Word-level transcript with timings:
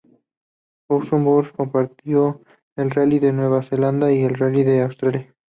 Possum 0.87 1.23
Bourne 1.25 1.51
compitió 1.55 2.41
el 2.75 2.89
Rally 2.89 3.19
de 3.19 3.33
Nueva 3.33 3.61
Zelanda 3.61 4.11
y 4.11 4.21
en 4.23 4.31
el 4.31 4.35
Rally 4.35 4.63
de 4.63 4.81
Australia. 4.81 5.35